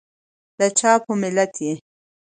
[0.59, 1.73] دچا په ملت یي؟